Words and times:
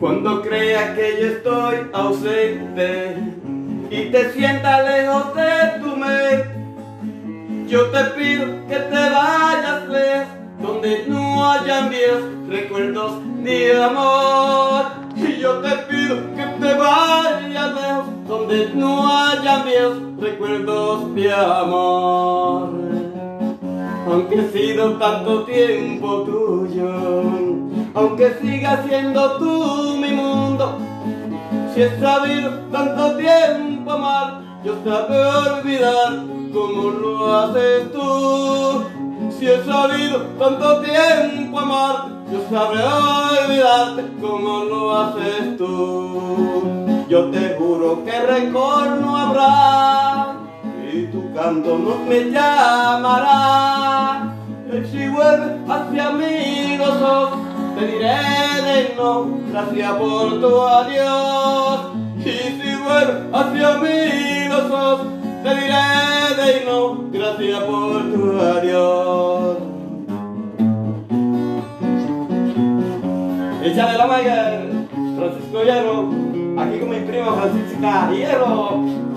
Cuando 0.00 0.40
creas 0.40 0.96
que 0.96 1.18
yo 1.20 1.26
estoy 1.26 1.76
ausente 1.92 3.18
y 3.90 4.10
te 4.10 4.32
sientas 4.32 4.82
lejos 4.88 5.34
de 5.34 5.80
tu 5.82 5.94
mente, 5.94 7.66
yo 7.68 7.84
te 7.90 8.04
pido 8.16 8.46
que 8.66 8.76
te 8.76 9.10
vayas 9.10 9.88
lejos, 9.88 10.28
donde 10.62 11.04
no 11.06 11.50
hayan 11.50 11.90
viejos 11.90 12.22
recuerdos 12.48 13.12
de 13.44 13.82
amor. 13.82 14.86
Y 15.16 15.38
yo 15.38 15.58
te 15.58 15.76
pido 15.90 16.16
que 16.34 16.46
te 16.46 16.74
vayas 16.74 17.74
lejos, 17.74 18.06
donde 18.26 18.70
no 18.74 19.06
hayan 19.06 19.64
viejos 19.66 19.98
recuerdos 20.18 21.14
de 21.14 21.30
amor. 21.30 22.70
Aunque 24.06 24.34
he 24.34 24.50
sido 24.50 24.96
tanto 24.96 25.44
tiempo 25.44 26.22
tuyo, 26.22 27.50
aunque 27.94 28.34
siga 28.40 28.84
siendo 28.86 29.38
tú 29.38 29.96
mi 29.96 30.10
mundo, 30.10 30.78
si 31.74 31.82
he 31.82 32.00
sabido 32.00 32.50
tanto 32.72 33.16
tiempo 33.16 33.92
amar, 33.92 34.40
yo 34.64 34.74
sabré 34.84 35.24
olvidar 35.24 36.24
como 36.52 36.90
lo 36.90 37.36
haces 37.36 37.92
tú. 37.92 38.84
Si 39.38 39.46
he 39.46 39.64
sabido 39.64 40.20
tanto 40.38 40.80
tiempo 40.80 41.58
amar, 41.58 42.08
yo 42.30 42.42
sabré 42.50 42.82
olvidarte 42.82 44.04
como 44.20 44.64
lo 44.64 44.96
haces 44.96 45.56
tú. 45.56 46.62
Yo 47.08 47.30
te 47.30 47.56
juro 47.58 48.04
que 48.04 48.20
rencor 48.20 48.88
no 49.00 49.16
habrá 49.16 50.36
y 50.92 51.06
tu 51.06 51.32
canto 51.34 51.78
no 51.78 51.96
me 52.08 52.30
llamará. 52.30 54.34
Si 54.90 55.08
vuelves 55.08 55.68
hacia 55.68 56.10
mí 56.10 56.76
los 56.78 57.02
ojos, 57.02 57.39
te 57.80 57.86
diré 57.86 58.08
de 58.62 58.94
no, 58.96 59.26
gracias 59.50 59.92
por 59.92 60.40
tu 60.40 60.62
adiós. 60.62 61.80
Y 62.18 62.22
si 62.22 62.76
vuelves 62.76 63.16
hacia 63.32 63.78
mí 63.78 64.48
los 64.48 65.00
te 65.42 65.54
diré 65.54 66.36
de 66.36 66.64
no, 66.66 67.04
gracias 67.10 67.60
por 67.60 68.12
tu 68.12 68.38
adiós. 68.38 69.56
Échale 73.62 73.98
la 73.98 74.06
manga, 74.06 74.62
Francisco 75.16 75.62
Hierro, 75.64 76.08
aquí 76.60 76.78
con 76.80 76.90
mi 76.90 77.00
primo 77.00 77.32
Francisca 77.32 78.10
Hierro. 78.10 79.09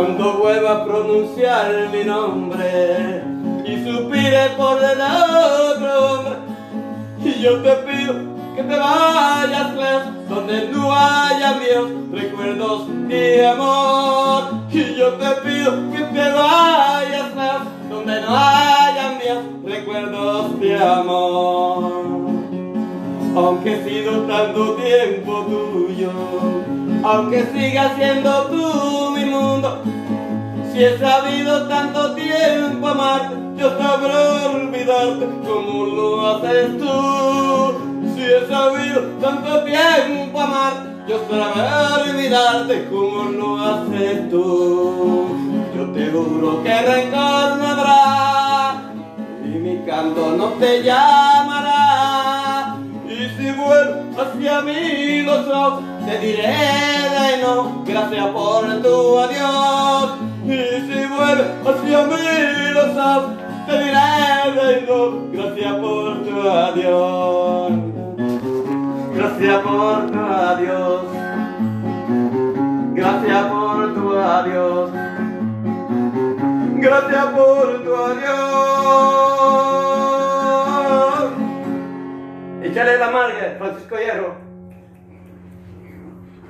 Cuando 0.00 0.32
vuelva 0.38 0.70
a 0.70 0.84
pronunciar 0.86 1.90
mi 1.92 2.04
nombre 2.04 3.22
y 3.66 3.84
suspire 3.84 4.48
por 4.56 4.78
el 4.82 4.98
otro 4.98 6.12
hombre, 6.12 6.32
y 7.22 7.42
yo 7.42 7.60
te 7.60 7.70
pido 7.70 8.14
que 8.56 8.62
te 8.62 8.76
vayas 8.78 9.74
lejos, 9.74 10.28
donde 10.30 10.68
no 10.68 10.90
haya 10.90 11.52
míos 11.56 11.90
recuerdos 12.12 12.86
de 13.08 13.46
amor. 13.46 14.44
Y 14.72 14.94
yo 14.94 15.12
te 15.16 15.28
pido 15.42 15.90
que 15.92 15.98
te 15.98 16.32
vayas 16.32 17.36
lejos, 17.36 17.68
donde 17.90 18.20
no 18.22 18.36
haya 18.38 19.18
míos 19.22 19.44
recuerdos 19.66 20.60
de 20.60 20.76
amor. 20.82 21.92
Aunque 23.36 23.74
he 23.74 23.84
sido 23.84 24.22
tanto 24.22 24.76
tiempo 24.76 25.46
tuyo, 25.46 26.10
aunque 27.04 27.44
siga 27.52 27.94
siendo 27.96 28.46
tú 28.46 29.09
si 30.72 30.84
he 30.84 30.98
sabido 30.98 31.68
tanto 31.68 32.14
tiempo 32.14 32.88
amarte, 32.88 33.36
yo 33.56 33.68
sabré 33.78 34.46
olvidarte 34.46 35.26
como 35.46 35.84
lo 35.86 36.28
haces 36.28 36.78
tú. 36.78 37.74
Si 38.14 38.22
he 38.22 38.46
sabido 38.48 39.00
tanto 39.20 39.64
tiempo 39.64 40.40
amarte, 40.40 40.88
yo 41.08 41.18
sabré 41.28 42.10
olvidarte 42.10 42.88
como 42.88 43.24
lo 43.24 43.58
haces 43.58 44.30
tú. 44.30 45.26
Yo 45.76 45.90
te 45.92 46.10
juro 46.10 46.62
que 46.62 46.82
rencor 46.82 47.56
no 47.58 47.66
habrá 47.66 48.92
y 49.44 49.48
mi 49.48 49.78
canto 49.84 50.32
no 50.36 50.46
te 50.60 50.82
llamará. 50.82 52.76
Y 53.06 53.28
si 53.36 53.50
vuelvo 53.52 54.20
hacia 54.20 54.60
mí 54.62 55.22
los 55.22 55.46
ojos, 55.48 55.89
te 56.06 56.18
diré 56.18 56.42
de 56.42 57.42
no, 57.42 57.82
gracias 57.84 58.26
por 58.28 58.82
tu 58.82 59.18
adiós. 59.18 60.10
Y 60.44 60.56
si 60.86 61.06
vuelves 61.06 61.48
hacia 61.66 61.98
mí 62.06 62.72
los 62.72 62.96
ojos, 62.96 63.32
te 63.66 63.74
diré 63.78 64.10
de 64.56 64.68
no, 64.86 64.98
gracias 65.32 65.74
por 65.74 66.22
tu 66.24 66.34
adiós. 66.50 67.72
Gracias 69.14 69.58
por 69.62 70.10
tu 70.10 70.18
adiós. 70.18 71.02
Gracias 72.94 73.46
por 73.46 73.94
tu 73.94 74.18
adiós. 74.18 74.90
Gracias 76.76 77.24
por 77.26 77.84
tu 77.84 77.94
adiós. 77.94 78.60
Échale 82.62 82.98
la 82.98 83.10
marga, 83.10 83.56
Francisco 83.58 83.96
Hierro. 83.96 84.49